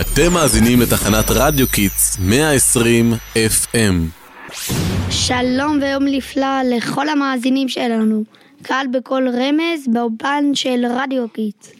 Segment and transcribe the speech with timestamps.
[0.00, 3.76] אתם מאזינים לתחנת רדיו Kids 120 FM.
[5.10, 8.24] שלום ויום נפלא לכל המאזינים שלנו.
[8.62, 11.72] קהל בכל רמז באולפן של רדיו Kids.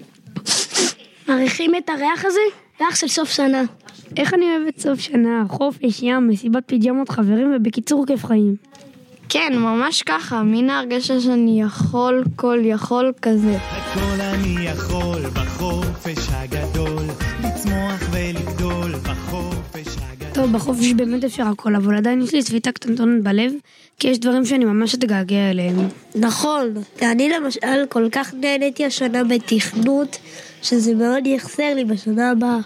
[1.29, 2.41] מעריכים את הריח הזה?
[2.81, 3.62] ריח של סוף שנה.
[4.16, 8.56] איך אני אוהב את סוף שנה, חופש, ים, מסיבת פיג'מות חברים ובקיצור כיף חיים.
[9.28, 13.56] כן, ממש ככה, מין ההרגשה שאני יכול כל יכול כזה.
[13.56, 16.73] הכל אני יכול בחופש הגדול,
[17.65, 20.29] לצמוח ולגדול בחופש הגדול.
[20.34, 23.52] טוב, בחופש באמת אפשר הכל, אבל עדיין יש לי סוויטה קטנטונת בלב,
[23.98, 25.77] כי יש דברים שאני ממש אתגעגע אליהם.
[26.15, 26.75] נכון.
[27.03, 30.19] אני למשל כל כך נהניתי השנה בתכנות,
[30.62, 32.59] שזה מאוד יחסר לי בשנה הבאה.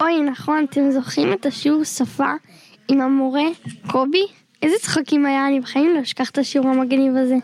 [0.00, 2.32] אוי, נכון, אתם זוכרים את השיעור שפה
[2.88, 3.48] עם המורה
[3.86, 4.26] קובי?
[4.62, 7.36] איזה צחוקים היה, אני בחיים לא אשכח את השיעור המגניב הזה.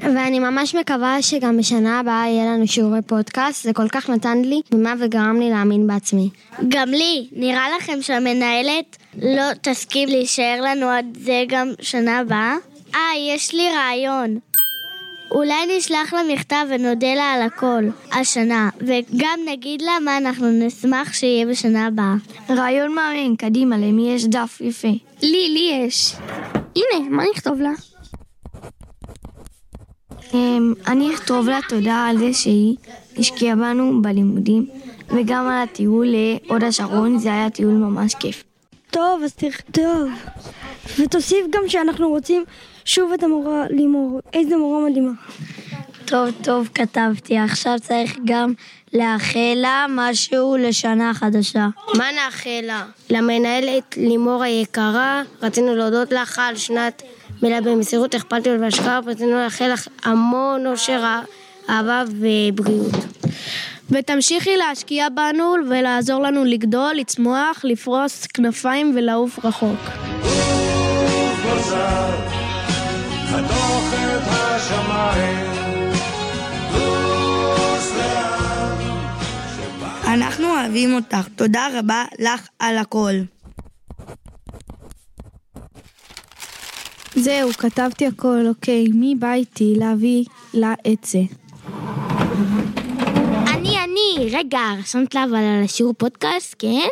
[0.00, 4.60] ואני ממש מקווה שגם בשנה הבאה יהיה לנו שיעורי פודקאסט, זה כל כך נתן לי
[4.70, 6.30] דוגמה וגרם לי להאמין בעצמי.
[6.68, 12.56] גם לי, נראה לכם שהמנהלת לא תסכים להישאר לנו עד זה גם שנה הבאה?
[12.94, 13.00] אה,
[13.34, 14.38] יש לי רעיון.
[15.30, 21.12] אולי נשלח לה מכתב ונודה לה על הכל, השנה, וגם נגיד לה מה אנחנו נשמח
[21.12, 22.14] שיהיה בשנה הבאה.
[22.50, 24.88] רעיון מאמן, קדימה, למי יש דף יפה?
[25.22, 26.14] לי, לי יש.
[26.76, 27.72] הנה, מה נכתוב לה?
[30.34, 32.76] אמ, אני אכתוב לה תודה על זה שהיא
[33.18, 34.66] השקיעה בנו בלימודים,
[35.08, 38.44] וגם על הטיול להוד השרון, זה היה טיול ממש כיף.
[38.90, 40.08] טוב, אז תכתוב.
[40.98, 42.44] ותוסיף גם שאנחנו רוצים
[42.84, 44.20] שוב את המורה לימור.
[44.32, 45.12] איזה מורה מדהימה.
[46.04, 47.38] טוב, טוב, כתבתי.
[47.38, 48.52] עכשיו צריך גם
[48.94, 51.68] לאחל לה משהו לשנה חדשה.
[51.94, 52.84] מה נאחל לה?
[53.10, 57.02] למנהלת לימור היקרה, רצינו להודות לך על שנת
[57.42, 61.20] מלאה במסירות, אכפתיות והשקעה, רצינו לאחל לך המון אושר,
[61.70, 62.94] אהבה ובריאות.
[63.90, 69.78] ותמשיכי להשקיע בנו ולעזור לנו לגדול, לצמוח, לפרוס כנפיים ולעוף רחוק.
[73.30, 75.92] חתוך את השמיים,
[76.72, 78.78] טוס לאן
[80.14, 83.12] אנחנו אוהבים אותך, תודה רבה לך על הכל.
[87.18, 90.24] זהו, כתבתי הכל, אוקיי, מי בא איתי להביא
[90.54, 91.18] לה את זה?
[93.54, 96.88] אני, אני, רגע, רשמת לה אבל על השיעור פודקאסט, כן?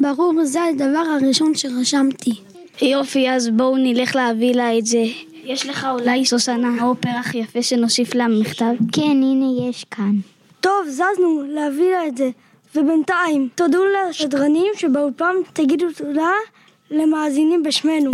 [0.00, 2.30] ברור, זה הדבר הראשון שרשמתי.
[2.82, 5.04] יופי, אז בואו נלך להביא לה את זה.
[5.44, 8.74] יש לך אולי סוסנה או פרח יפה שנוסיף לה מכתב?
[8.92, 10.14] כן, הנה יש כאן.
[10.60, 12.30] טוב, זזנו להביא לה את זה.
[12.74, 16.30] ובינתיים, תודו לשדרנים שבאולפן תגידו תודה
[16.90, 18.10] למאזינים בשמנו.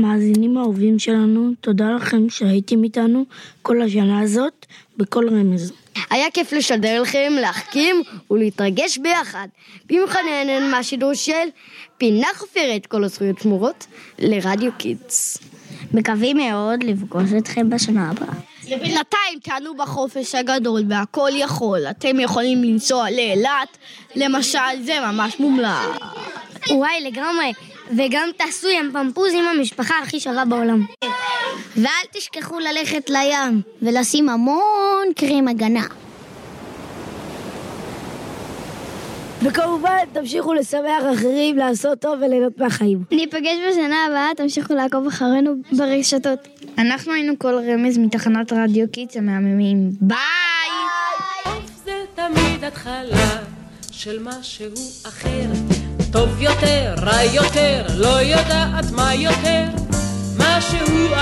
[0.00, 3.24] מאזינים האהובים שלנו, תודה לכם שהייתם איתנו
[3.62, 4.66] כל השנה הזאת
[4.96, 5.72] בכל רמז.
[6.10, 9.48] היה כיף לשדר לכם, להחכים ולהתרגש ביחד.
[9.86, 11.48] במיוחד נהנה מהשידור של
[11.98, 13.86] פינה חופרת כל הזכויות שמורות
[14.18, 15.38] לרדיו קידס.
[15.94, 18.34] מקווים מאוד לפגוש אתכם בשנה הבאה.
[18.68, 21.80] בינתיים תענו בחופש הגדול והכל יכול.
[21.90, 23.78] אתם יכולים לנסוע לאילת,
[24.16, 25.98] למשל, זה ממש מומלץ.
[26.70, 27.52] וואי, לגמרי.
[27.96, 30.86] וגם תעשו ים פמפוז עם המשפחה הכי שווה בעולם.
[31.76, 35.86] ואל תשכחו ללכת לים ולשים המון קרם הגנה.
[39.42, 43.04] וכמובן, תמשיכו לשמח אחרים, לעשות טוב וליהנות מהחיים.
[43.10, 46.38] ניפגש בשנה הבאה, תמשיכו לעקוב אחרינו ברשתות.
[46.78, 49.90] אנחנו היינו כל רמז מתחנת רדיו Kids המהממים.
[50.00, 50.18] ביי!
[51.84, 53.42] זה תמיד התחלה
[53.90, 54.66] של משהו
[55.08, 55.46] אחר,
[56.10, 59.64] טוב יותר, רע יותר, לא יודעת מה יותר,
[60.38, 61.14] משהו